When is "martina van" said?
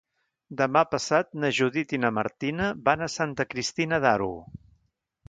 2.19-3.05